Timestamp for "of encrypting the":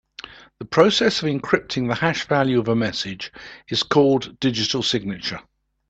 1.21-1.93